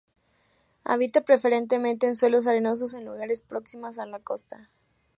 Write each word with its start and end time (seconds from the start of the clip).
Habita 0.83 1.21
preferentemente 1.21 2.07
en 2.07 2.15
suelos 2.15 2.47
arenosos, 2.47 2.95
en 2.95 3.05
lugares 3.05 3.43
próximas 3.43 3.99
a 3.99 4.07
la 4.07 4.17
costa. 4.19 4.67